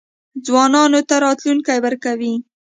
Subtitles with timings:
[0.45, 2.33] ځوانانو ته راتلونکی ورکوي.